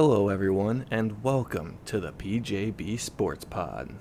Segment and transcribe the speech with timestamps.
[0.00, 3.92] Hello, everyone, and welcome to the PJB Sports Pod.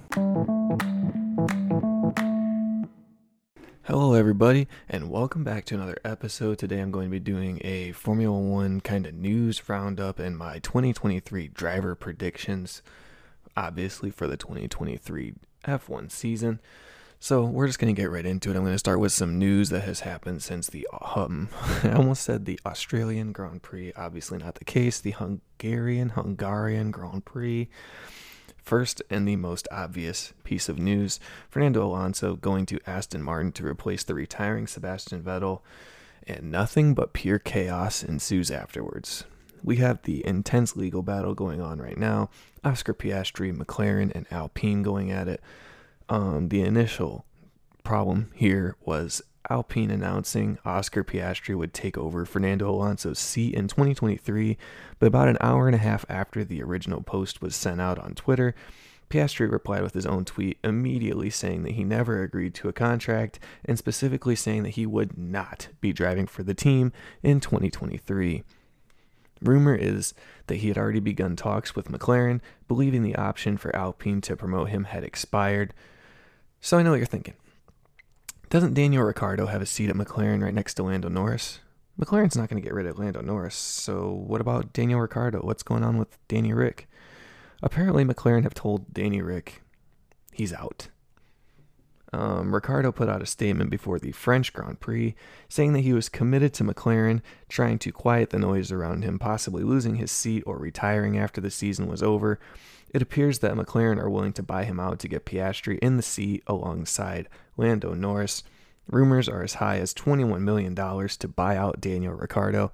[3.81, 6.59] Hello, everybody, and welcome back to another episode.
[6.59, 10.59] Today, I'm going to be doing a Formula One kind of news roundup and my
[10.59, 12.83] 2023 driver predictions,
[13.55, 15.33] obviously, for the 2023
[15.65, 16.59] F1 season.
[17.19, 18.55] So we're just going to get right into it.
[18.55, 21.49] I'm going to start with some news that has happened since the um
[21.83, 24.99] I almost said the Australian Grand Prix, obviously not the case.
[24.99, 27.69] The Hungarian Hungarian Grand Prix.
[28.57, 31.19] First and the most obvious piece of news,
[31.49, 35.61] Fernando Alonso going to Aston Martin to replace the retiring Sebastian Vettel,
[36.27, 39.23] and nothing but pure chaos ensues afterwards.
[39.63, 42.29] We have the intense legal battle going on right now.
[42.63, 45.41] Oscar Piastri, McLaren, and Alpine going at it
[46.09, 47.25] um, the initial
[47.83, 54.57] problem here was Alpine announcing Oscar Piastri would take over Fernando Alonso's seat in 2023,
[54.99, 58.13] but about an hour and a half after the original post was sent out on
[58.13, 58.53] Twitter,
[59.09, 63.39] Piastri replied with his own tweet immediately saying that he never agreed to a contract
[63.63, 66.91] and specifically saying that he would not be driving for the team
[67.23, 68.43] in 2023.
[69.41, 70.13] Rumor is
[70.47, 74.69] that he had already begun talks with McLaren, believing the option for Alpine to promote
[74.69, 75.73] him had expired.
[76.61, 77.35] So I know what you're thinking.
[78.49, 81.59] Doesn't Daniel Ricciardo have a seat at McLaren right next to Lando Norris?
[81.99, 85.39] McLaren's not going to get rid of Lando Norris, so what about Daniel Ricciardo?
[85.39, 86.87] What's going on with Danny Rick?
[87.61, 89.63] Apparently, McLaren have told Danny Rick
[90.31, 90.89] he's out.
[92.13, 95.15] Um, Ricciardo put out a statement before the French Grand Prix
[95.49, 99.63] saying that he was committed to McLaren, trying to quiet the noise around him, possibly
[99.63, 102.39] losing his seat or retiring after the season was over.
[102.93, 106.03] It appears that McLaren are willing to buy him out to get Piastri in the
[106.03, 108.43] seat alongside Lando Norris.
[108.89, 112.71] Rumors are as high as $21 million to buy out Daniel Ricciardo.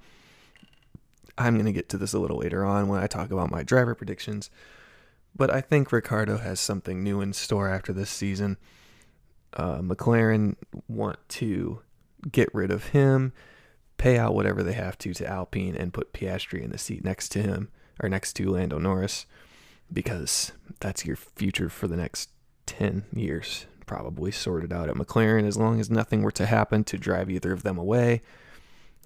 [1.38, 3.63] I'm going to get to this a little later on when I talk about my
[3.63, 4.52] driver predictions,
[5.35, 8.57] but I think Ricciardo has something new in store after this season.
[9.53, 10.56] Uh, McLaren
[10.88, 11.81] want to
[12.31, 13.34] get rid of him,
[13.97, 17.29] pay out whatever they have to to Alpine, and put Piastri in the seat next
[17.29, 17.69] to him
[18.00, 19.25] or next to Lando Norris
[19.91, 22.29] because that's your future for the next
[22.66, 26.97] 10 years, probably sorted out at McLaren as long as nothing were to happen to
[26.97, 28.22] drive either of them away.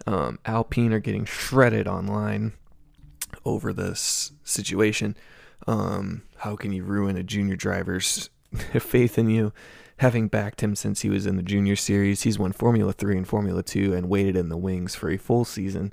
[0.05, 2.53] Um, Alpine are getting shredded online
[3.45, 5.17] over this situation.
[5.66, 8.29] Um, how can you ruin a junior driver's
[8.79, 9.53] faith in you?
[9.97, 13.27] Having backed him since he was in the junior series, he's won Formula 3 and
[13.27, 15.91] Formula 2 and waited in the wings for a full season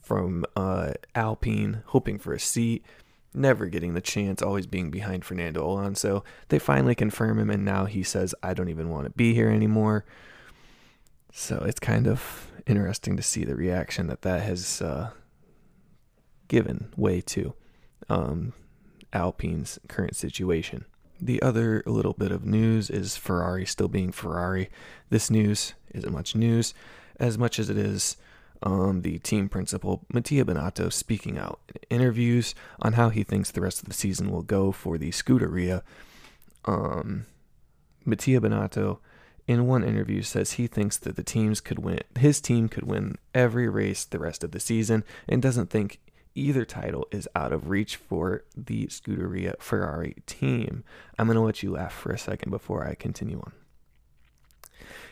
[0.00, 2.84] from uh, Alpine, hoping for a seat
[3.32, 6.24] never getting the chance, always being behind Fernando Alonso.
[6.48, 9.48] They finally confirm him, and now he says, I don't even want to be here
[9.48, 10.04] anymore.
[11.32, 15.10] So it's kind of interesting to see the reaction that that has uh,
[16.48, 17.54] given way to
[18.08, 18.52] um,
[19.12, 20.84] Alpine's current situation.
[21.20, 24.70] The other little bit of news is Ferrari still being Ferrari.
[25.10, 26.74] This news isn't much news
[27.18, 28.16] as much as it is
[28.62, 31.60] um, the team principal, Mattia Binotto, speaking out
[31.90, 35.10] in interviews on how he thinks the rest of the season will go for the
[35.10, 35.82] Scuderia.
[36.64, 37.26] Um,
[38.04, 38.98] Mattia Binotto,
[39.46, 43.16] in one interview, says he thinks that the teams could win, his team could win
[43.34, 46.00] every race the rest of the season, and doesn't think
[46.34, 50.84] either title is out of reach for the Scuderia Ferrari team.
[51.18, 53.52] I'm going to let you laugh for a second before I continue on.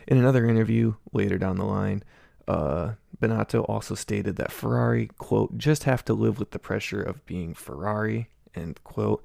[0.07, 2.03] In another interview later down the line,
[2.47, 7.25] uh, Binotto also stated that Ferrari, quote, just have to live with the pressure of
[7.27, 9.23] being Ferrari, end quote.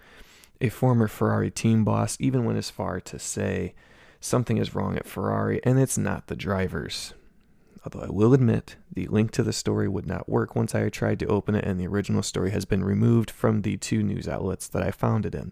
[0.62, 3.76] A former Ferrari team boss even went as far to say
[4.20, 7.14] something is wrong at Ferrari and it's not the drivers.
[7.86, 11.20] Although I will admit, the link to the story would not work once I tried
[11.20, 14.70] to open it, and the original story has been removed from the two news outlets
[14.70, 15.52] that I found it in.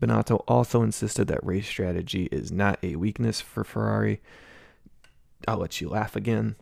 [0.00, 4.20] Binotto also insisted that race strategy is not a weakness for Ferrari.
[5.48, 6.56] I'll let you laugh again.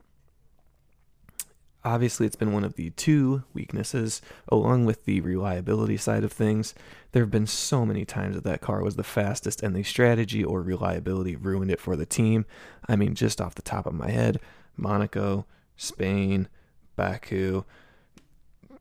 [1.84, 6.74] Obviously, it's been one of the two weaknesses, along with the reliability side of things.
[7.12, 10.42] There have been so many times that that car was the fastest, and the strategy
[10.42, 12.46] or reliability ruined it for the team.
[12.88, 14.40] I mean, just off the top of my head,
[14.76, 15.46] Monaco,
[15.76, 16.48] Spain,
[16.96, 17.64] Baku.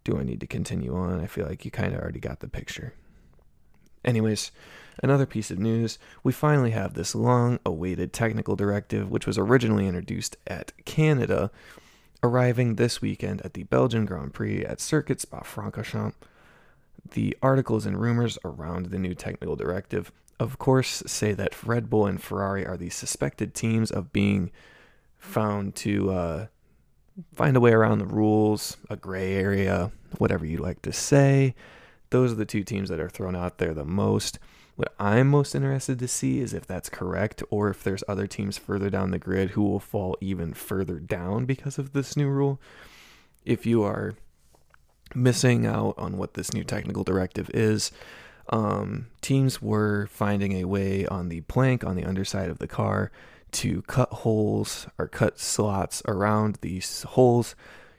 [0.04, 1.22] Do I need to continue on?
[1.22, 2.94] I feel like you kind of already got the picture.
[4.04, 4.52] Anyways,
[5.04, 9.88] another piece of news we finally have this long awaited technical directive, which was originally
[9.88, 11.52] introduced at Canada
[12.28, 16.14] arriving this weekend at the Belgian Grand Prix at Circuit Spa Francorchamps.
[17.12, 22.06] The articles and rumors around the new technical directive, of course, say that Red Bull
[22.06, 24.52] and Ferrari are the suspected teams of being
[25.18, 26.48] found to uh,
[27.34, 31.56] find a way around the rules, a gray area, whatever you like to say.
[32.10, 34.40] Those are the two teams that are thrown out there the most.
[34.78, 38.60] What I'm most interested to see is if that's correct or if there's other teams
[38.60, 42.62] further down the grid who will fall even further down because of this new rule.
[43.44, 44.14] If you are
[45.16, 47.92] missing out on what this new technical directive is,
[48.50, 53.12] um, teams were finding a way on the plank on the underside of the car
[53.54, 57.56] to cut holes or cut slots around these holes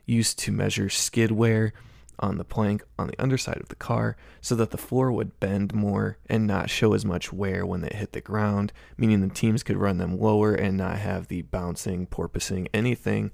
[0.06, 1.72] used to measure skid wear
[2.18, 5.74] on the plank on the underside of the car so that the floor would bend
[5.74, 9.62] more and not show as much wear when they hit the ground, meaning the teams
[9.62, 13.30] could run them lower and not have the bouncing, porpoising, anything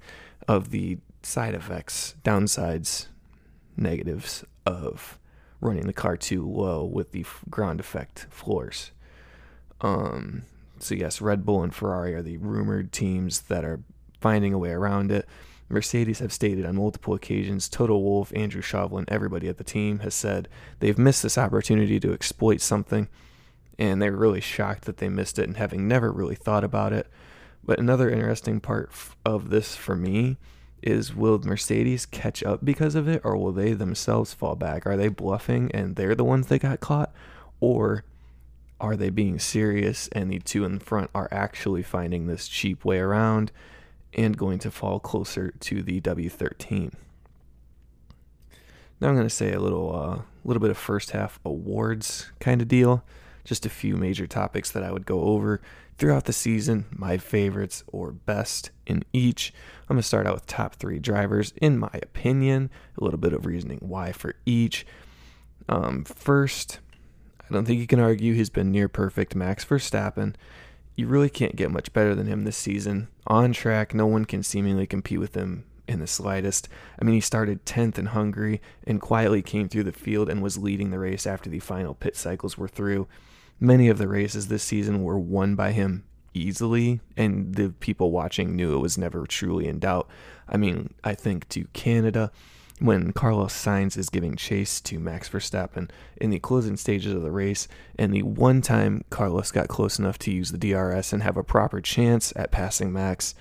[0.47, 3.07] of the side effects, downsides,
[3.77, 5.19] negatives of
[5.61, 8.91] running the car too low with the ground effect floors.
[9.81, 10.43] Um,
[10.79, 13.81] so, yes, Red Bull and Ferrari are the rumored teams that are
[14.19, 15.27] finding a way around it.
[15.67, 20.13] Mercedes have stated on multiple occasions, Toto Wolff, Andrew Shovlin, everybody at the team has
[20.13, 20.47] said
[20.79, 23.07] they've missed this opportunity to exploit something,
[23.79, 27.07] and they're really shocked that they missed it and having never really thought about it.
[27.63, 28.91] But another interesting part
[29.25, 30.37] of this for me
[30.83, 34.85] is will Mercedes catch up because of it, or will they themselves fall back?
[34.85, 37.11] Are they bluffing and they're the ones that got caught?
[37.59, 38.03] Or
[38.79, 42.99] are they being serious and the two in front are actually finding this cheap way
[42.99, 43.51] around
[44.15, 46.93] and going to fall closer to the W13?
[48.99, 52.61] Now I'm going to say a little uh, little bit of first half awards kind
[52.61, 53.03] of deal.
[53.43, 55.61] Just a few major topics that I would go over
[55.97, 59.53] throughout the season, my favorites or best in each.
[59.83, 62.69] I'm going to start out with top three drivers, in my opinion,
[62.99, 64.85] a little bit of reasoning why for each.
[65.69, 66.79] Um, first,
[67.39, 69.35] I don't think you can argue he's been near perfect.
[69.35, 70.35] Max Verstappen.
[70.95, 73.09] You really can't get much better than him this season.
[73.27, 76.69] On track, no one can seemingly compete with him in the slightest.
[76.99, 80.57] I mean, he started 10th in Hungary and quietly came through the field and was
[80.57, 83.07] leading the race after the final pit cycles were through.
[83.59, 88.55] Many of the races this season were won by him easily, and the people watching
[88.55, 90.09] knew it was never truly in doubt.
[90.47, 92.31] I mean, I think to Canada,
[92.79, 97.31] when Carlos Sainz is giving chase to Max Verstappen in the closing stages of the
[97.31, 97.67] race,
[97.97, 101.43] and the one time Carlos got close enough to use the DRS and have a
[101.43, 103.33] proper chance at passing Max,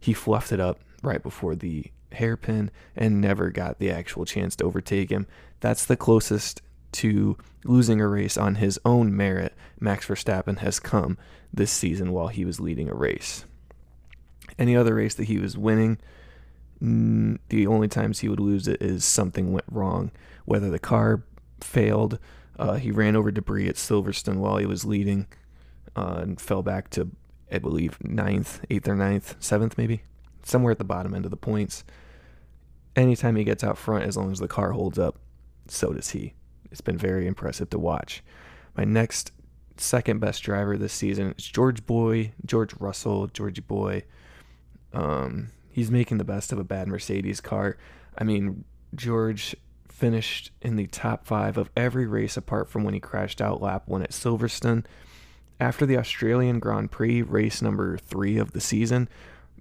[0.00, 4.64] he fluffed it up right before the hairpin and never got the actual chance to
[4.64, 5.26] overtake him.
[5.60, 6.62] That's the closest
[6.92, 11.18] to losing a race on his own merit Max Verstappen has come
[11.52, 13.44] this season while he was leading a race.
[14.58, 15.98] Any other race that he was winning,
[16.80, 20.12] the only times he would lose it is something went wrong,
[20.44, 21.24] whether the car
[21.60, 22.18] failed,
[22.58, 25.26] uh, he ran over debris at Silverstone while he was leading,
[25.96, 27.10] uh, and fell back to,
[27.50, 30.02] I believe, ninth, eighth or ninth, seventh maybe,
[30.44, 31.84] somewhere at the bottom end of the points.
[32.94, 35.18] Anytime he gets out front, as long as the car holds up,
[35.68, 36.34] so does he.
[36.70, 38.22] It's been very impressive to watch.
[38.76, 39.32] My next
[39.76, 44.04] second best driver this season is George Boy, George Russell, Georgie Boy.
[44.92, 47.76] Um, he's making the best of a bad Mercedes car.
[48.18, 48.64] I mean,
[48.96, 49.54] George
[49.88, 53.84] finished in the top five of every race apart from when he crashed out lap
[53.86, 54.84] one at Silverstone.
[55.60, 59.08] After the Australian Grand Prix, race number three of the season,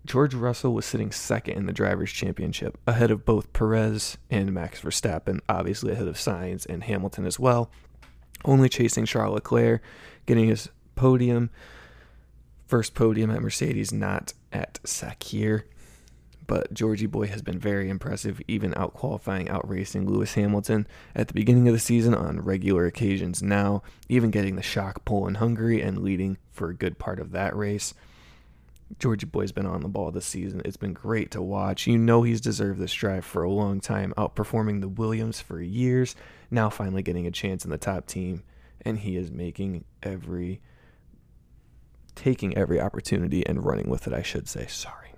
[0.06, 4.82] George Russell was sitting second in the Drivers' Championship, ahead of both Perez and Max
[4.82, 7.70] Verstappen, obviously ahead of Sainz and Hamilton as well,
[8.44, 9.84] only chasing Charles Leclerc,
[10.26, 11.52] getting his podium,
[12.66, 15.64] first podium at Mercedes, not at Sakhir
[16.48, 21.28] but Georgie Boy has been very impressive, even out qualifying, out racing Lewis Hamilton at
[21.28, 25.36] the beginning of the season on regular occasions now, even getting the shock pole in
[25.36, 27.94] Hungary and leading for a good part of that race.
[29.00, 30.62] Georgie Boy's been on the ball this season.
[30.64, 31.88] It's been great to watch.
[31.88, 36.16] You know he's deserved this drive for a long time, outperforming the Williams for years,
[36.50, 38.44] now finally getting a chance in the top team,
[38.82, 40.62] and he is making every
[42.16, 44.66] taking every opportunity and running with it, I should say.
[44.68, 45.10] Sorry.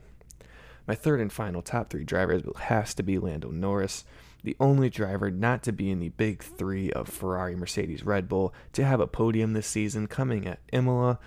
[0.90, 4.06] My third and final top three driver has to be Lando Norris,
[4.44, 8.56] the only driver not to be in the big three of Ferrari, Mercedes, Red Bull,
[8.74, 11.20] to have a podium this season coming at Imola.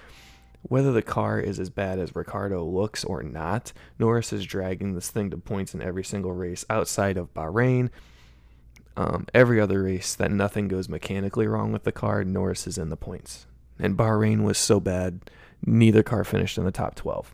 [0.62, 5.10] Whether the car is as bad as Ricciardo looks or not, Norris is dragging this
[5.10, 7.90] thing to points in every single race outside of Bahrain.
[8.96, 12.88] Um, every other race that nothing goes mechanically wrong with the car, Norris is in
[12.88, 13.46] the points.
[13.78, 15.30] And Bahrain was so bad,
[15.64, 17.32] neither car finished in the top 12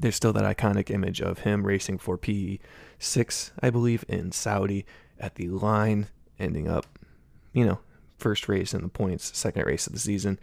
[0.00, 4.86] there's still that iconic image of him racing for P6, I believe, in Saudi
[5.18, 6.86] at the line, ending up,
[7.52, 7.80] you know,
[8.16, 10.38] first race in the points, second race of the season.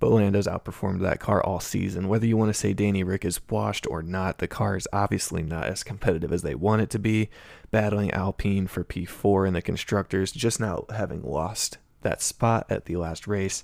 [0.00, 2.08] but Lando's outperformed that car all season.
[2.08, 5.42] Whether you want to say Danny Rick is washed or not, the car is obviously
[5.42, 7.28] not as competitive as they want it to be.
[7.70, 12.96] Battling Alpine for P4 in the constructors, just now having lost that spot at the
[12.96, 13.62] last race.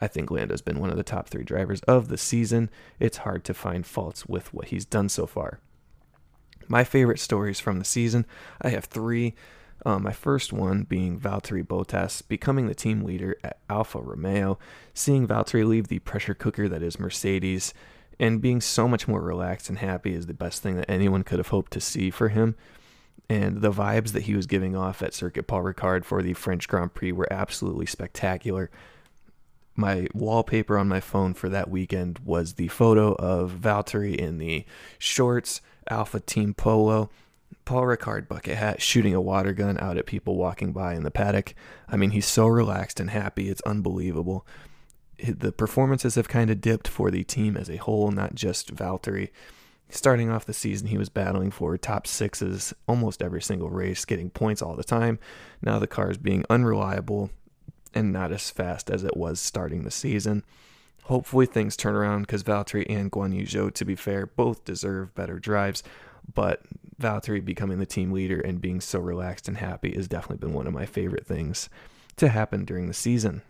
[0.00, 2.70] I think Lando's been one of the top three drivers of the season.
[2.98, 5.60] It's hard to find faults with what he's done so far.
[6.68, 8.26] My favorite stories from the season,
[8.60, 9.34] I have three.
[9.86, 14.58] Um, my first one being Valtteri Bottas becoming the team leader at Alfa Romeo,
[14.94, 17.74] seeing Valtteri leave the pressure cooker that is Mercedes,
[18.18, 21.38] and being so much more relaxed and happy is the best thing that anyone could
[21.38, 22.54] have hoped to see for him.
[23.28, 26.68] And the vibes that he was giving off at Circuit Paul Ricard for the French
[26.68, 28.70] Grand Prix were absolutely spectacular.
[29.76, 34.64] My wallpaper on my phone for that weekend was the photo of Valtteri in the
[34.98, 37.10] shorts, Alfa Team Polo,
[37.64, 41.10] Paul Ricard bucket hat shooting a water gun out at people walking by in the
[41.10, 41.54] paddock.
[41.88, 43.48] I mean, he's so relaxed and happy.
[43.48, 44.46] It's unbelievable.
[45.18, 49.30] The performances have kind of dipped for the team as a whole, not just Valtteri.
[49.88, 54.30] Starting off the season, he was battling for top sixes almost every single race, getting
[54.30, 55.18] points all the time.
[55.62, 57.30] Now the car is being unreliable
[57.94, 60.44] and not as fast as it was starting the season.
[61.04, 65.14] Hopefully things turn around because Valtteri and Guan Yu Zhou, to be fair, both deserve
[65.14, 65.82] better drives.
[66.32, 66.62] But
[67.00, 70.66] Valtteri becoming the team leader and being so relaxed and happy has definitely been one
[70.66, 71.68] of my favorite things
[72.16, 73.42] to happen during the season.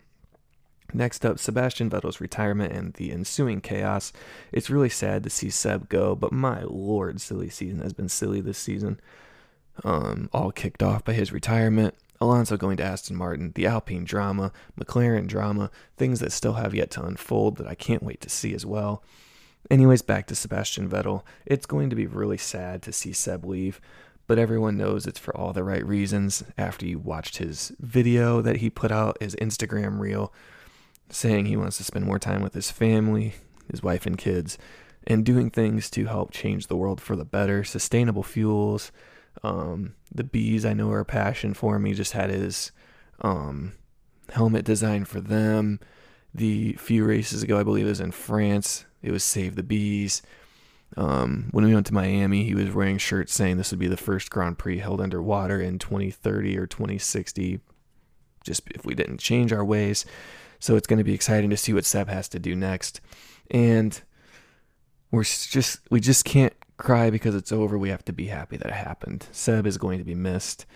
[0.93, 4.13] Next up, Sebastian Vettel's retirement and the ensuing chaos.
[4.53, 8.41] It's really sad to see Seb go, but my lord, silly season has been silly
[8.41, 9.01] this season.
[9.83, 11.95] Um, all kicked off by his retirement.
[12.25, 16.91] Alonso going to Aston Martin, the Alpine drama, McLaren drama, things that still have yet
[16.93, 19.03] to unfold that I can't wait to see as well.
[19.71, 21.23] Anyways, back to Sebastian Vettel.
[21.47, 23.81] It's going to be really sad to see Seb leave,
[24.27, 26.43] but everyone knows it's for all the right reasons.
[26.59, 30.33] After you watched his video that he put out, his Instagram reel,
[31.09, 33.35] saying he wants to spend more time with his family,
[33.71, 34.59] his wife and kids,
[35.07, 38.93] and doing things to help change the world for the better, sustainable fuels.
[39.43, 41.85] Um, the bees I know are a passion for him.
[41.85, 42.73] He just had his
[43.21, 43.73] um,
[44.31, 45.81] helmet designed for them.
[46.35, 50.23] The few races ago, I believe it was in France it was Save the Bees.
[50.97, 53.97] Um, when we went to Miami, he was wearing shirts saying this would be the
[53.99, 57.61] first Grand Prix held underwater in 2030 or 2060,
[58.43, 60.07] just if we didn't change our ways.
[60.59, 63.03] So it's going to be exciting to see what Seb has to do next.
[63.51, 64.01] And
[65.11, 67.77] we're just we just can't cry because it's over.
[67.77, 69.27] We have to be happy that it happened.
[69.33, 70.67] Seb is going to be missed,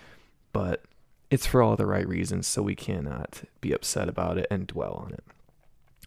[0.53, 0.85] but
[1.31, 4.95] it's for all the right reasons, so we cannot be upset about it and dwell
[4.95, 5.25] on it.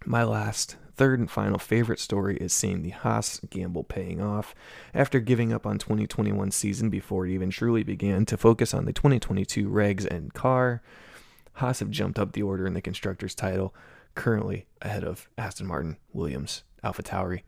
[0.05, 4.55] My last third and final favorite story is seeing the Haas gamble paying off
[4.93, 8.93] after giving up on 2021 season before it even truly began to focus on the
[8.93, 10.81] 2022 regs and car.
[11.53, 13.75] Haas have jumped up the order in the constructors title,
[14.15, 17.41] currently ahead of Aston Martin, Williams, AlphaTauri,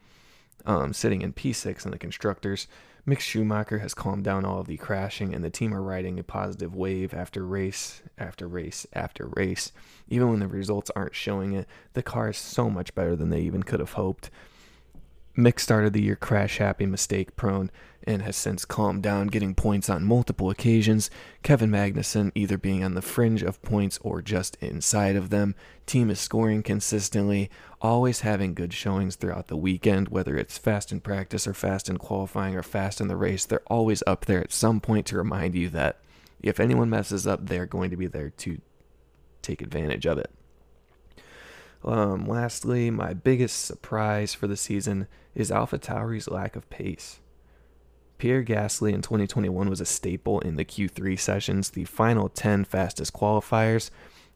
[0.66, 2.68] um, sitting in P6 in the constructors.
[3.06, 6.24] Mick Schumacher has calmed down all of the crashing, and the team are riding a
[6.24, 9.74] positive wave after race after race after race.
[10.08, 13.42] Even when the results aren't showing it, the car is so much better than they
[13.42, 14.30] even could have hoped.
[15.38, 17.72] Mick started the year crash happy, mistake prone,
[18.06, 21.10] and has since calmed down, getting points on multiple occasions.
[21.42, 25.56] Kevin Magnussen either being on the fringe of points or just inside of them.
[25.86, 27.50] Team is scoring consistently,
[27.82, 31.98] always having good showings throughout the weekend, whether it's fast in practice or fast in
[31.98, 33.46] qualifying or fast in the race.
[33.46, 36.00] They're always up there at some point to remind you that
[36.42, 38.60] if anyone messes up, they're going to be there to
[39.42, 40.32] take advantage of it.
[41.84, 47.20] Um, lastly, my biggest surprise for the season is AlphaTauri's lack of pace.
[48.24, 53.12] Pierre Gasly in 2021 was a staple in the Q3 sessions, the final 10 fastest
[53.12, 53.90] qualifiers,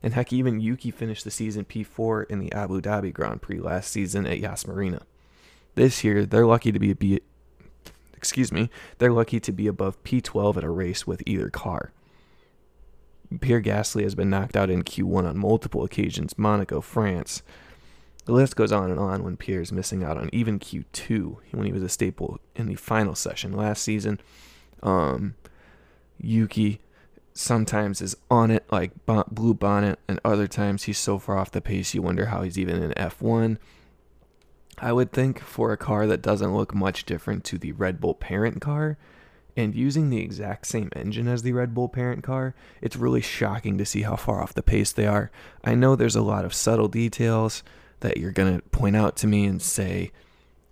[0.03, 3.89] and heck, even Yuki finished the season P4 in the Abu Dhabi Grand Prix last
[3.89, 5.03] season at Yas Marina.
[5.75, 7.21] This year, they're lucky to be, be
[8.13, 11.93] excuse me, they're lucky to be above P12 at a race with either car.
[13.39, 17.41] Pierre Gasly has been knocked out in Q1 on multiple occasions, Monaco, France.
[18.27, 21.65] The list goes on and on when Pierre is missing out on even Q2 when
[21.65, 24.19] he was a staple in the final session last season.
[24.83, 25.35] Um,
[26.19, 26.81] Yuki
[27.33, 31.61] sometimes is on it like Blue Bonnet, and other times he's so far off the
[31.61, 33.59] pace you wonder how he's even in F1.
[34.77, 38.13] I would think for a car that doesn't look much different to the Red Bull
[38.13, 38.97] parent car,
[39.55, 43.77] and using the exact same engine as the Red Bull parent car, it's really shocking
[43.77, 45.31] to see how far off the pace they are.
[45.63, 47.63] I know there's a lot of subtle details
[48.01, 50.11] that you're going to point out to me and say,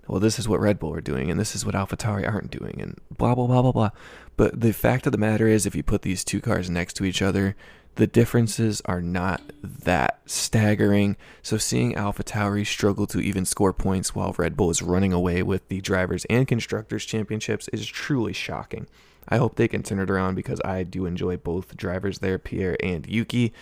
[0.08, 2.80] well, this is what Red Bull are doing, and this is what AlphaTauri aren't doing,
[2.80, 3.90] and blah, blah, blah, blah, blah.
[4.38, 7.06] But the fact of the matter is, if you put these two cars next to
[7.06, 7.56] each other,
[7.96, 11.16] the differences are not that staggering.
[11.42, 15.68] So seeing AlphaTauri struggle to even score points while Red Bull is running away with
[15.70, 18.88] the drivers and constructors championships is truly shocking.
[19.28, 22.78] I hope they can turn it around because I do enjoy both drivers there, Pierre
[22.84, 23.54] and Yuki.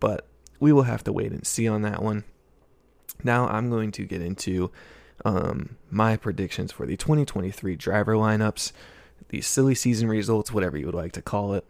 [0.00, 0.26] But
[0.58, 2.24] we will have to wait and see on that one.
[3.22, 4.70] Now I'm going to get into
[5.24, 8.72] um, my predictions for the 2023 driver lineups,
[9.28, 11.64] the silly season results, whatever you would like to call it.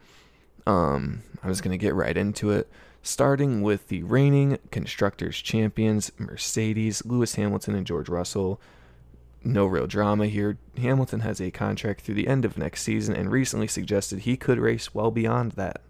[0.66, 2.68] Um, I'm just going to get right into it.
[3.02, 8.60] Starting with the reigning constructors champions, Mercedes, Lewis Hamilton, and George Russell.
[9.42, 10.58] No real drama here.
[10.76, 14.58] Hamilton has a contract through the end of next season and recently suggested he could
[14.58, 15.80] race well beyond that.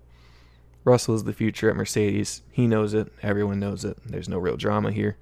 [0.84, 2.42] Russell is the future at Mercedes.
[2.52, 3.12] He knows it.
[3.22, 3.98] Everyone knows it.
[4.06, 5.16] There's no real drama here.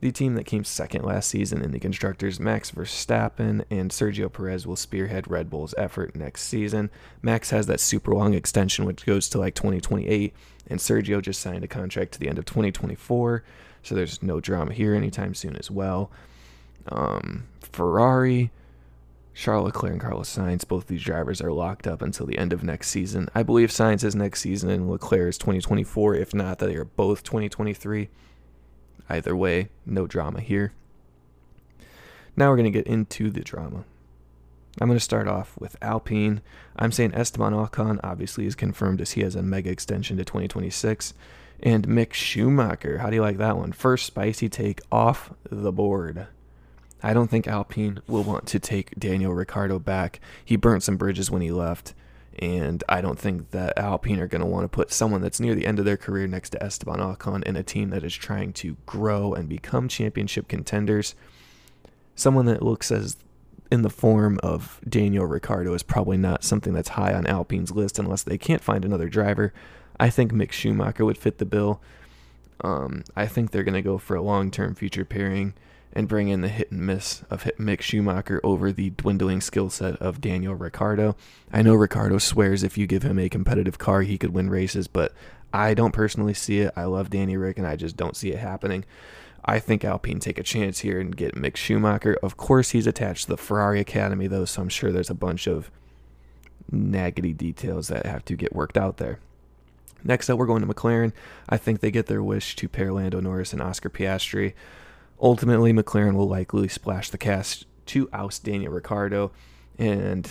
[0.00, 4.66] The team that came second last season in the constructors, Max Verstappen and Sergio Perez,
[4.66, 6.90] will spearhead Red Bull's effort next season.
[7.22, 10.34] Max has that super long extension, which goes to like 2028,
[10.68, 13.42] and Sergio just signed a contract to the end of 2024,
[13.82, 16.10] so there's no drama here anytime soon as well.
[16.88, 18.50] Um, Ferrari,
[19.36, 22.62] Charles Leclerc and Carlos Sainz, both these drivers are locked up until the end of
[22.62, 23.28] next season.
[23.34, 26.14] I believe Sainz is next season and Leclerc is 2024.
[26.14, 28.08] If not, that they are both 2023.
[29.08, 30.72] Either way, no drama here.
[32.36, 33.84] Now we're going to get into the drama.
[34.80, 36.42] I'm going to start off with Alpine.
[36.76, 41.14] I'm saying Esteban Ocon obviously is confirmed as he has a mega extension to 2026.
[41.62, 43.72] And Mick Schumacher, how do you like that one?
[43.72, 46.26] First spicy take off the board.
[47.02, 50.20] I don't think Alpine will want to take Daniel Ricciardo back.
[50.44, 51.94] He burnt some bridges when he left.
[52.38, 55.54] And I don't think that Alpine are going to want to put someone that's near
[55.54, 58.52] the end of their career next to Esteban Ocon in a team that is trying
[58.54, 61.14] to grow and become championship contenders.
[62.14, 63.16] Someone that looks as
[63.70, 67.98] in the form of Daniel Ricciardo is probably not something that's high on Alpine's list
[67.98, 69.52] unless they can't find another driver.
[69.98, 71.80] I think Mick Schumacher would fit the bill.
[72.62, 75.54] Um, I think they're going to go for a long term future pairing
[75.96, 79.96] and bring in the hit and miss of Mick Schumacher over the dwindling skill set
[79.96, 81.16] of Daniel Ricciardo.
[81.50, 84.88] I know Ricciardo swears if you give him a competitive car, he could win races,
[84.88, 85.14] but
[85.54, 86.72] I don't personally see it.
[86.76, 88.84] I love Danny Rick, and I just don't see it happening.
[89.42, 92.18] I think Alpine take a chance here and get Mick Schumacher.
[92.22, 95.46] Of course, he's attached to the Ferrari Academy, though, so I'm sure there's a bunch
[95.46, 95.70] of
[96.70, 99.18] naggity details that have to get worked out there.
[100.04, 101.12] Next up, we're going to McLaren.
[101.48, 104.52] I think they get their wish to pair Lando Norris and Oscar Piastri.
[105.20, 109.30] Ultimately, McLaren will likely splash the cast to oust Daniel Ricciardo
[109.78, 110.30] and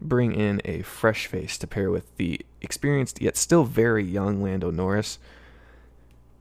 [0.00, 4.70] bring in a fresh face to pair with the experienced yet still very young Lando
[4.70, 5.18] Norris.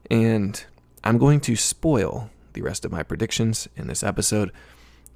[0.10, 0.64] And
[1.04, 4.52] I'm going to spoil the rest of my predictions in this episode.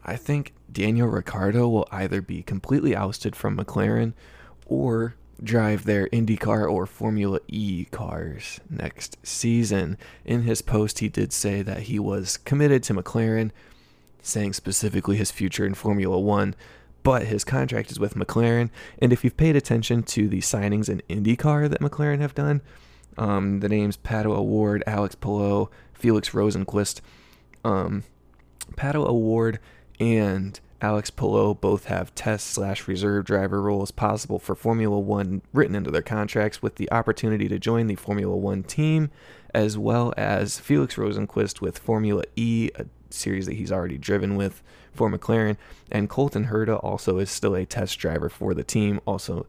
[0.03, 4.13] I think Daniel Ricciardo will either be completely ousted from McLaren
[4.65, 9.97] or drive their IndyCar or Formula E cars next season.
[10.25, 13.51] In his post, he did say that he was committed to McLaren,
[14.21, 16.55] saying specifically his future in Formula One,
[17.03, 18.69] but his contract is with McLaren.
[18.99, 22.61] And if you've paid attention to the signings in IndyCar that McLaren have done,
[23.17, 27.01] um, the names Pato O'Ward, Alex Palou, Felix Rosenqvist,
[27.63, 28.03] um,
[28.75, 29.59] Pato O'Ward,
[29.99, 35.75] and Alex Palou both have test slash reserve driver roles possible for Formula One written
[35.75, 39.09] into their contracts with the opportunity to join the Formula One team,
[39.55, 44.61] as well as Felix Rosenqvist with Formula E, a series that he's already driven with
[44.93, 45.57] for McLaren,
[45.91, 48.99] and Colton Herta also is still a test driver for the team.
[49.05, 49.47] Also,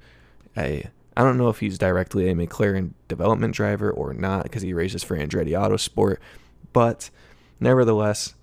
[0.57, 4.73] a I don't know if he's directly a McLaren development driver or not because he
[4.73, 6.19] races for Andretti Autosport,
[6.73, 7.11] but
[7.59, 8.35] nevertheless,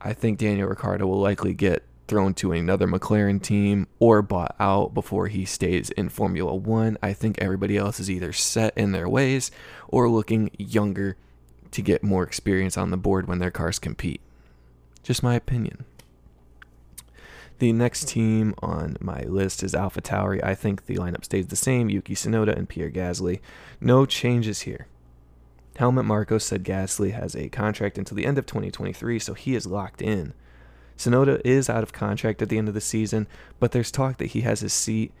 [0.00, 4.92] I think Daniel Ricciardo will likely get thrown to another McLaren team or bought out
[4.92, 6.98] before he stays in Formula One.
[7.02, 9.50] I think everybody else is either set in their ways
[9.88, 11.16] or looking younger
[11.70, 14.20] to get more experience on the board when their cars compete.
[15.02, 15.86] Just my opinion.
[17.60, 20.44] The next team on my list is AlphaTauri.
[20.44, 23.40] I think the lineup stays the same Yuki Tsunoda and Pierre Gasly.
[23.80, 24.86] No changes here.
[25.76, 29.64] Helmut Marko said Gasly has a contract until the end of 2023, so he is
[29.64, 30.34] locked in.
[31.02, 33.26] Tsunoda is out of contract at the end of the season,
[33.58, 35.12] but there's talk that he has his seat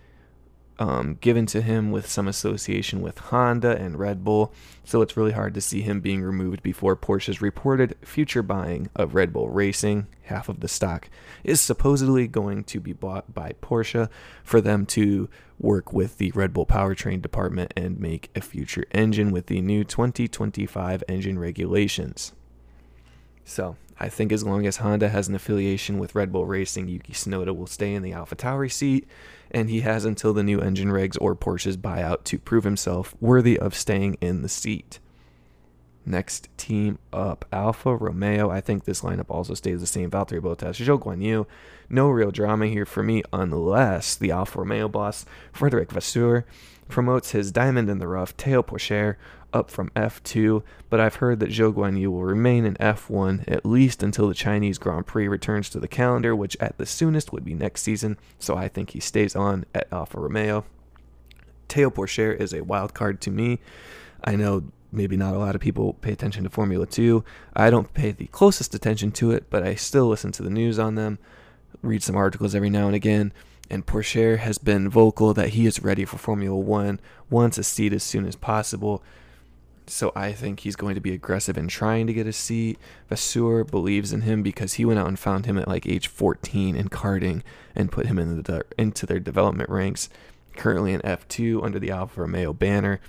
[0.78, 4.52] um, given to him with some association with Honda and Red Bull,
[4.84, 9.14] so it's really hard to see him being removed before Porsche's reported future buying of
[9.14, 10.06] Red Bull Racing.
[10.22, 11.10] Half of the stock
[11.42, 14.08] is supposedly going to be bought by Porsche
[14.44, 19.32] for them to work with the Red Bull powertrain department and make a future engine
[19.32, 22.32] with the new 2025 engine regulations.
[23.44, 27.12] So I think as long as Honda has an affiliation with Red Bull Racing, Yuki
[27.12, 29.06] Tsunoda will stay in the AlphaTauri seat,
[29.52, 33.56] and he has until the new engine regs or Porsche's buyout to prove himself worthy
[33.56, 34.98] of staying in the seat.
[36.04, 38.50] Next team up, Alfa Romeo.
[38.50, 40.10] I think this lineup also stays the same.
[40.10, 41.46] Valtteri Bottas, Zhou Guan Yu.
[41.88, 46.44] No real drama here for me unless the Alfa Romeo boss, Frederic Vasseur,
[46.88, 49.14] promotes his diamond in the rough, Théo Pourchaire,
[49.52, 54.02] up from F2, but I've heard that Zhou Guanyu will remain in F1 at least
[54.02, 57.54] until the Chinese Grand Prix returns to the calendar, which at the soonest would be
[57.54, 60.64] next season, so I think he stays on at Alfa Romeo.
[61.68, 63.58] Théo Pourchaire is a wild card to me.
[64.24, 67.24] I know maybe not a lot of people pay attention to Formula 2.
[67.56, 70.78] I don't pay the closest attention to it, but I still listen to the news
[70.78, 71.18] on them,
[71.80, 73.32] read some articles every now and again.
[73.70, 77.94] And Pourchaire has been vocal that he is ready for Formula 1, wants a seat
[77.94, 79.02] as soon as possible.
[79.86, 82.78] So I think he's going to be aggressive in trying to get a seat.
[83.08, 86.76] Vasseur believes in him because he went out and found him at like age 14
[86.76, 87.42] in karting
[87.74, 90.08] and put him in the, into their development ranks.
[90.56, 93.00] Currently in F2 under the Alfa Romeo banner.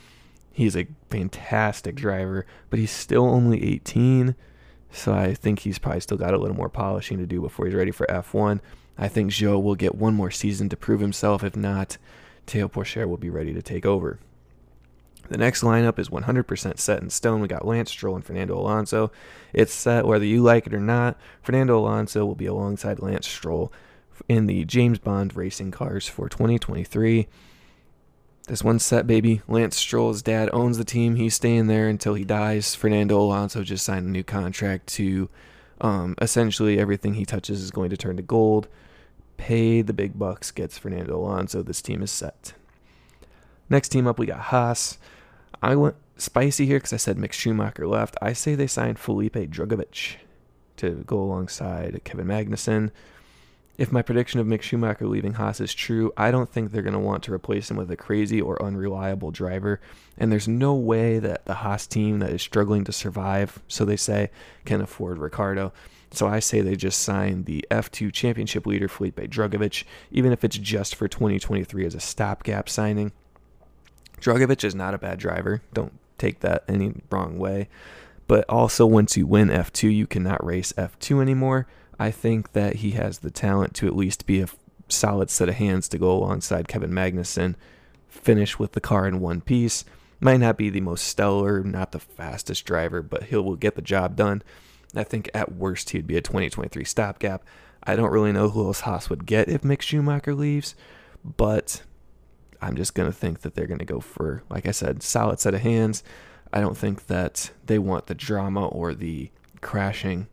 [0.52, 4.36] He's a fantastic driver, but he's still only 18.
[4.92, 7.76] So I think he's probably still got a little more polishing to do before he's
[7.76, 8.60] ready for F1.
[8.98, 11.44] I think Zhou will get one more season to prove himself.
[11.44, 11.98] If not,
[12.46, 14.20] Théo Pourchaire will be ready to take over.
[15.30, 17.42] The next lineup is 100% set in stone.
[17.42, 19.12] We got Lance Stroll and Fernando Alonso.
[19.54, 21.18] It's set whether you like it or not.
[21.42, 23.72] Fernando Alonso will be alongside Lance Stroll
[24.28, 27.28] in the James Bond racing cars for 2023.
[28.48, 29.42] This one's set, baby.
[29.48, 31.16] Lance Stroll's dad owns the team.
[31.16, 32.76] He's staying there until he dies.
[32.76, 35.30] Fernando Alonso just signed a new contract to
[35.80, 38.68] um, essentially everything he touches is going to turn to gold.
[39.38, 41.64] Pay the big bucks gets Fernando Alonso.
[41.64, 42.54] This team is set.
[43.74, 45.00] Next team up, we got Haas.
[45.64, 48.16] I went spicy here because I said Mick Schumacher left.
[48.22, 50.18] I say they signed Felipe Drugovich
[50.78, 52.92] to go alongside Kevin Magnussen.
[53.80, 56.94] If my prediction of Mick Schumacher leaving Haas is true, I don't think they're going
[56.94, 59.82] to want to replace him with a crazy or unreliable driver.
[60.20, 63.98] And there's no way that the Haas team that is struggling to survive, so they
[63.98, 64.30] say,
[64.66, 65.74] can afford Ricciardo.
[66.12, 70.60] So I say they just sign the F2 championship leader, Felipe Drugovich, even if it's
[70.60, 73.14] just for 2023 as a stopgap signing.
[74.24, 75.62] Drugovich is not a bad driver.
[75.74, 77.68] Don't take that any wrong way.
[78.26, 81.68] But also, once you win F2, you cannot race F2 anymore.
[82.00, 84.48] I think that he has the talent to at least be a
[84.88, 87.56] solid set of hands to go alongside Kevin Magnussen,
[88.08, 89.84] finish with the car in one piece.
[90.22, 93.82] Might not be the most stellar, not the fastest driver, but he will get the
[93.82, 94.42] job done.
[94.96, 97.44] I think at worst he'd be a 2023 stopgap.
[97.84, 100.76] I don't really know who else Haas would get if Mick Schumacher leaves,
[101.26, 101.82] but
[102.64, 105.40] I'm just going to think that they're going to go for, like I said, solid
[105.40, 106.02] set of hands.
[106.54, 110.28] I don't think that they want the drama or the crashing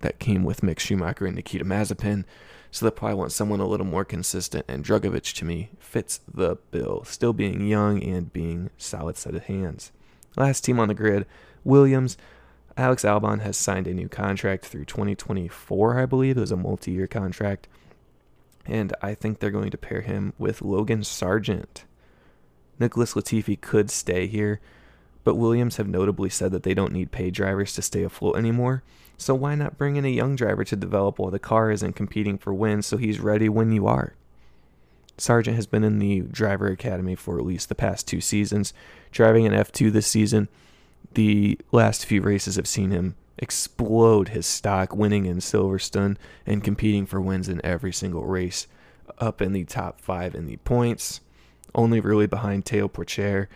[0.00, 2.24] that came with Mick Schumacher and Nikita Mazepin.
[2.72, 4.64] So they probably want someone a little more consistent.
[4.66, 7.04] And Drugovich, to me, fits the bill.
[7.04, 9.92] Still being young and being solid set of hands.
[10.36, 11.26] Last team on the grid,
[11.64, 12.16] Williams.
[12.76, 16.36] Alex Albon has signed a new contract through 2024, I believe.
[16.36, 17.68] It was a multi year contract
[18.68, 21.84] and I think they're going to pair him with Logan Sargeant.
[22.78, 24.60] Nicholas Latifi could stay here,
[25.24, 28.82] but Williams have notably said that they don't need paid drivers to stay afloat anymore.
[29.16, 32.38] So why not bring in a young driver to develop while the car isn't competing
[32.38, 34.14] for wins so he's ready when you are?
[35.16, 38.72] Sargeant has been in the driver academy for at least the past two seasons,
[39.10, 40.48] driving an F2 this season.
[41.14, 47.06] The last few races have seen him explode his stock, winning in Silverstone and competing
[47.06, 48.66] for wins in every single race,
[49.18, 51.20] up in the top five in the points,
[51.74, 53.48] only really behind Théo Pourchaire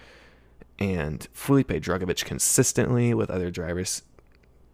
[0.78, 4.02] and Felipe Drugovich consistently with other drivers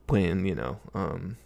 [0.06, 1.36] playing, you know, um,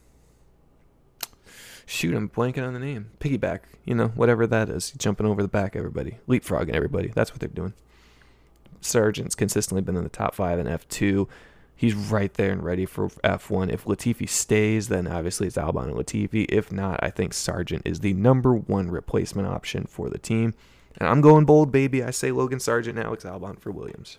[1.87, 3.11] shoot, I'm blanking on the name.
[3.21, 4.93] Piggyback, you know, whatever that is.
[4.93, 6.19] Jumping over the back, everybody.
[6.29, 7.09] Leapfrogging everybody.
[7.09, 7.75] That's what they're doing.
[8.81, 11.29] Sargeant's consistently been in the top five in F2
[11.77, 13.73] he's right there and ready for F1.
[13.73, 16.47] If Latifi stays, then obviously it's Albon and Latifi.
[16.49, 20.55] If not, I think Sargeant is the number one replacement option for the team.
[20.99, 22.03] And I'm going bold, baby.
[22.03, 24.19] I say Logan Sargeant and Alex Albon for Williams.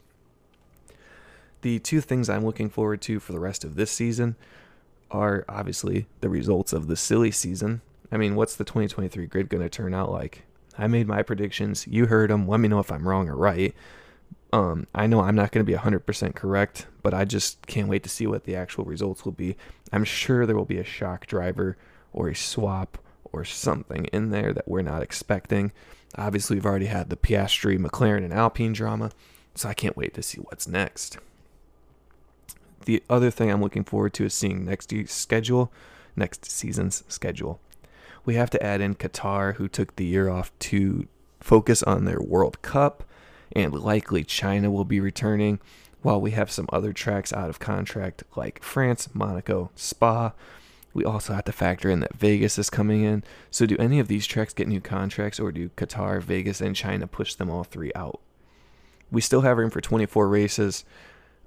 [1.62, 4.36] The two things I'm looking forward to for the rest of this season
[5.12, 7.82] are obviously the results of the silly season.
[8.12, 10.44] I mean, what's the 2023 grid going to turn out like?
[10.78, 11.88] I made my predictions.
[11.88, 12.48] You heard them.
[12.48, 13.74] Let me know if I'm wrong or right.
[14.54, 18.04] Um, I know I'm not going to be 100% correct, but I just can't wait
[18.04, 19.56] to see what the actual results will be.
[19.92, 21.76] I'm sure there will be a shock driver
[22.14, 25.72] or a swap or something in there that we're not expecting.
[26.20, 29.10] Obviously, we've already had the Piastri, McLaren, and Alpine drama,
[29.56, 31.18] so I can't wait to see what's next.
[32.86, 35.72] The other thing I'm looking forward to is seeing next year's schedule.
[36.16, 37.60] next season's schedule.
[38.24, 41.08] We have to add in Qatar, who took the year off to
[41.40, 43.04] focus on their World Cup,
[43.54, 45.60] and likely China will be returning,
[46.02, 50.34] while we have some other tracks out of contract like France, Monaco, Spa.
[50.94, 53.24] We also have to factor in that Vegas is coming in.
[53.50, 57.08] So, do any of these tracks get new contracts, or do Qatar, Vegas, and China
[57.08, 58.20] push them all three out?
[59.10, 60.86] We still have room for 24 races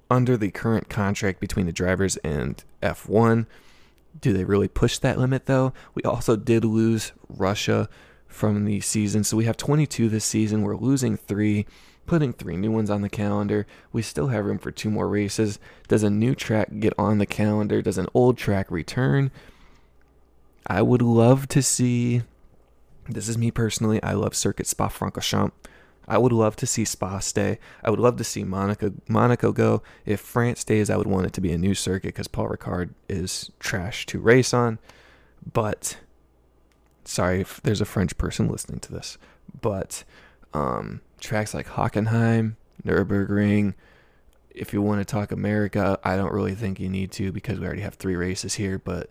[0.09, 3.45] under the current contract between the drivers and F1.
[4.19, 5.73] Do they really push that limit though?
[5.93, 7.89] We also did lose Russia
[8.27, 10.63] from the season, so we have 22 this season.
[10.63, 11.65] We're losing three,
[12.07, 13.67] putting three new ones on the calendar.
[13.91, 15.59] We still have room for two more races.
[15.87, 17.81] Does a new track get on the calendar?
[17.81, 19.29] Does an old track return?
[20.65, 22.23] I would love to see.
[23.07, 24.01] This is me personally.
[24.01, 25.51] I love Circuit Spa Francorchamps.
[26.07, 27.59] I would love to see Spa stay.
[27.83, 29.83] I would love to see Monaco Monaco go.
[30.05, 32.91] If France stays, I would want it to be a new circuit because Paul Ricard
[33.09, 34.79] is trash to race on.
[35.53, 35.97] But
[37.03, 39.17] sorry if there's a French person listening to this,
[39.61, 40.05] but
[40.53, 42.55] um, tracks like Hockenheim,
[42.85, 43.73] Nurburgring.
[44.49, 47.65] If you want to talk America, I don't really think you need to because we
[47.65, 48.79] already have three races here.
[48.79, 49.09] But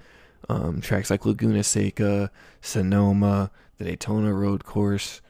[0.49, 5.21] um, tracks like Laguna Seca, Sonoma, the Daytona Road Course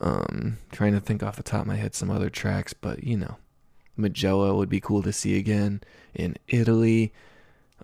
[0.00, 3.16] um, trying to think off the top of my head some other tracks, but you
[3.16, 3.36] know,
[3.96, 5.80] Mugello would be cool to see again
[6.14, 7.12] in Italy.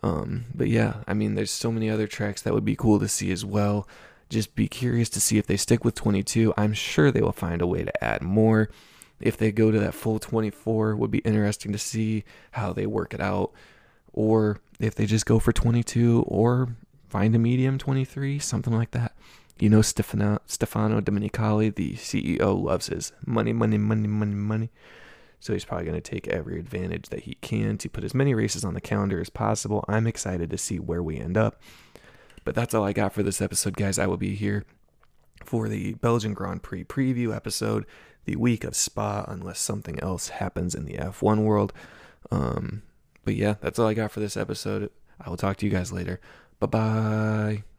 [0.03, 3.09] Um, but yeah, I mean, there's so many other tracks that would be cool to
[3.09, 3.87] see as well.
[4.33, 6.55] Just be curious to see if they stick with 22.
[6.57, 8.71] I'm sure they will find a way to add more.
[9.21, 13.13] If they go to that full 24, would be interesting to see how they work
[13.13, 13.53] it out.
[14.15, 16.75] Or if they just go for 22 or
[17.11, 19.15] find a medium 23, something like that.
[19.59, 24.71] You know, Stefano, Stefano Domenicali, the CEO, loves his money, money, money, money, money.
[25.41, 28.33] So he's probably going to take every advantage that he can to put as many
[28.33, 29.85] races on the calendar as possible.
[29.89, 31.61] I'm excited to see where we end up.
[32.45, 33.99] But that's all I got for this episode, guys.
[33.99, 34.65] I will be here
[35.45, 37.87] for the Belgian Grand Prix preview episode,
[38.25, 41.73] the week of Spa, unless something else happens in the F1 world.
[42.31, 42.83] Um,
[43.25, 44.91] but yeah, that's all I got for this episode.
[45.21, 46.21] I will talk to you guys later.
[46.59, 47.72] Bye bye.